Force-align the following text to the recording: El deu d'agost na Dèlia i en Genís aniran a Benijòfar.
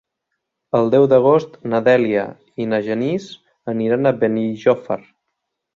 El 0.79 0.87
deu 0.95 1.05
d'agost 1.11 1.59
na 1.73 1.83
Dèlia 1.89 2.25
i 2.63 2.69
en 2.69 2.75
Genís 2.89 3.31
aniran 3.77 4.05
a 4.05 4.17
Benijòfar. 4.25 5.03